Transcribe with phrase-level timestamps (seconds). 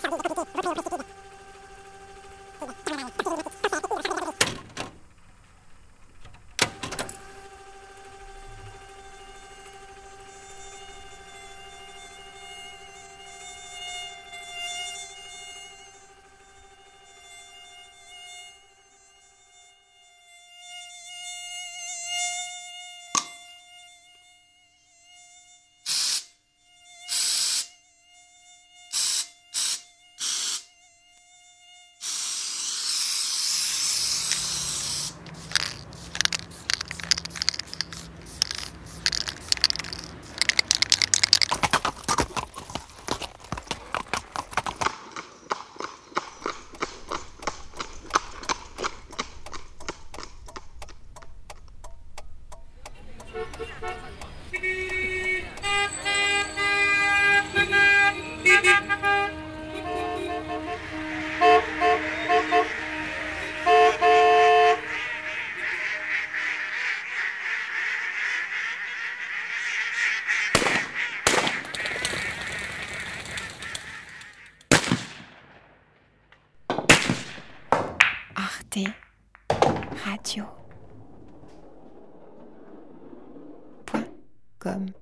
[0.00, 1.07] ハハハハ!
[78.68, 78.94] Arte
[80.04, 80.46] Radio.
[83.86, 84.12] Point
[84.58, 84.94] com.